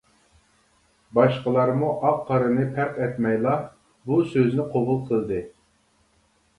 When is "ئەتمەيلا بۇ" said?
3.05-4.21